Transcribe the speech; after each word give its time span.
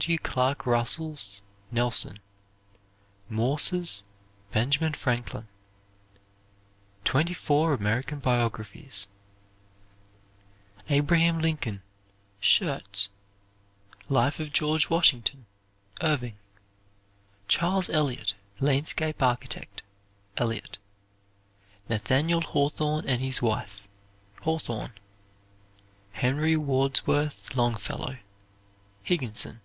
W. 0.00 0.18
Clark 0.18 0.66
Russell's, 0.66 1.40
"Nelson." 1.72 2.18
Morse's, 3.30 4.04
"Benjamin 4.52 4.92
Franklin." 4.92 5.48
Twenty 7.02 7.32
four 7.32 7.72
American 7.72 8.18
Biographies 8.18 9.06
"Abraham 10.90 11.38
Lincoln," 11.38 11.80
Schurz. 12.40 13.08
"Life 14.10 14.38
of 14.38 14.52
George 14.52 14.90
Washington," 14.90 15.46
Irving. 16.02 16.36
"Charles 17.48 17.88
Eliot, 17.88 18.34
Landscape 18.60 19.22
Architect," 19.22 19.82
Eliot. 20.36 20.76
"Nathaniel 21.88 22.42
Hawthorne 22.42 23.06
and 23.06 23.22
His 23.22 23.40
Wife," 23.40 23.88
Hawthorne. 24.42 24.92
"Henry 26.12 26.54
Wadsworth 26.54 27.56
Longfellow," 27.56 28.18
Higginson. 29.02 29.62